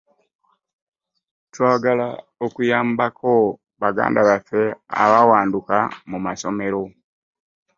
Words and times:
Twagala 1.53 2.07
okuyambako 2.45 3.33
baganda 3.81 4.19
baffe 4.29 4.61
abawanduka 5.03 5.77
mu 6.09 6.17
masomero 6.25 6.81